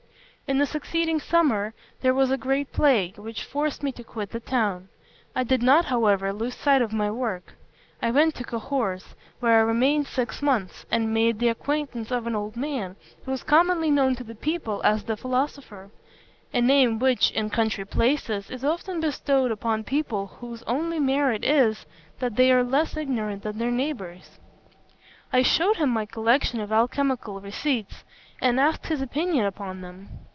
[0.47, 4.41] "In the succeeding summer there was a great plague, which forced me to quit the
[4.41, 4.89] town.
[5.33, 7.53] I did not, however, lose sight of my work.
[8.01, 12.35] I went to Cahors, where I remained six months, and made the acquaintance of an
[12.35, 15.89] old man, who was commonly known to the people as 'the Philosopher;'
[16.53, 21.85] a name which, in country places, is often bestowed upon people whose only merit is,
[22.19, 24.37] that they are less ignorant than their neighbours.
[25.31, 28.03] I shewed him my collection of alchymical receipts,
[28.41, 30.09] and asked his opinion upon them.